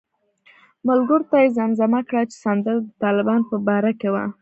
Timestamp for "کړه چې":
2.09-2.35